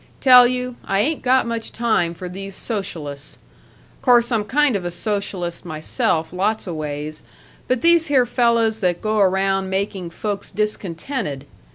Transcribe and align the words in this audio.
Tell 0.19 0.47
you, 0.47 0.77
I 0.83 0.99
ain't 1.01 1.21
got 1.21 1.45
much 1.45 1.71
time 1.71 2.15
for 2.15 2.27
these 2.27 2.55
socialists. 2.55 3.37
Course 4.01 4.31
I'm 4.31 4.45
kind 4.45 4.75
of 4.75 4.83
a 4.83 4.89
socialist 4.89 5.63
myself 5.63 6.33
lots 6.33 6.65
a 6.65 6.73
ways, 6.73 7.21
but 7.67 7.83
these 7.83 8.07
here 8.07 8.25
fellas 8.25 8.79
that 8.79 8.99
go 8.99 9.19
around 9.19 9.69
making 9.69 10.09
folks 10.09 10.49
discontented 10.49 11.45